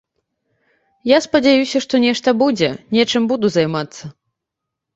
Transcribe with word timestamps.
Я 1.11 1.17
спадзяюся, 1.25 1.77
што 1.85 2.01
нешта 2.07 2.35
будзе, 2.41 2.73
нечым 2.99 3.31
буду 3.35 3.55
займацца. 3.61 4.13